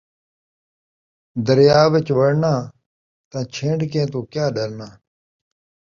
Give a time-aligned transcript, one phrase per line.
[1.45, 2.55] دریا وچ وڑݨا
[3.29, 4.87] تاں چھن٘ڈکیں توں کیا ݙرݨا